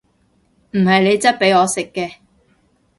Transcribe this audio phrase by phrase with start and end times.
[0.71, 2.15] 唔係你質俾我食嘅！